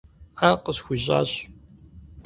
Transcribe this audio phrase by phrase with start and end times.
[0.37, 1.31] Ӏэ къысхуищӏащ.